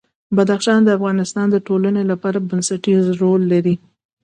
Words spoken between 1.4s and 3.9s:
د ټولنې لپاره بنسټيز رول لري.